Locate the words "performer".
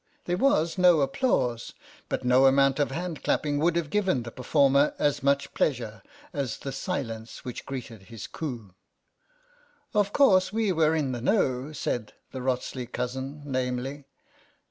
4.31-4.95